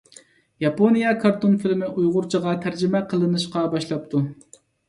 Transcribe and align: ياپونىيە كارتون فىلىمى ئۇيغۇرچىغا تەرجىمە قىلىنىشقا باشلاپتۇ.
ياپونىيە 0.63 1.11
كارتون 1.25 1.53
فىلىمى 1.65 1.91
ئۇيغۇرچىغا 1.91 2.57
تەرجىمە 2.65 3.05
قىلىنىشقا 3.13 3.67
باشلاپتۇ. 3.75 4.27